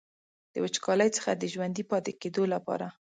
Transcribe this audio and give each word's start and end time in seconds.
د 0.53 0.55
وچکالۍ 0.63 1.09
څخه 1.17 1.29
د 1.35 1.43
ژوندي 1.53 1.83
پاتې 1.91 2.11
کیدو 2.21 2.43
لپاره. 2.53 2.87